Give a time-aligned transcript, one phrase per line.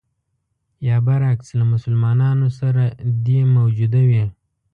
[0.87, 2.83] یا برعکس له مسلمانانو سره
[3.25, 4.23] دې موجوده وي.